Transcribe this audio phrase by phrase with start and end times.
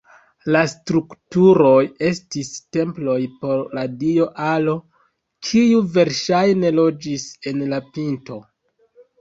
[0.53, 1.73] La strukturoj
[2.07, 4.73] estis temploj por la dio Alo,
[5.51, 8.41] kiu verŝajne loĝis en la pinto.